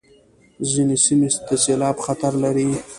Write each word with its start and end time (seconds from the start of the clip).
ځینې 0.69 0.95
سیمې 1.05 1.29
د 1.47 1.49
سېلاب 1.63 1.97
خطر 2.05 2.33
لري. 2.43 2.67